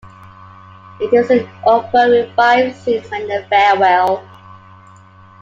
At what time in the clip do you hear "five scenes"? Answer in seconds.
2.35-3.05